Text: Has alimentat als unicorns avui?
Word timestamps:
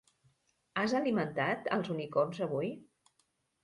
Has 0.85 0.95
alimentat 1.01 1.71
als 1.79 1.95
unicorns 1.99 2.45
avui? 2.51 2.77